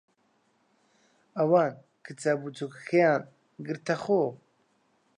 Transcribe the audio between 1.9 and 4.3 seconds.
کچە بچووکەکەیان گرتەخۆ.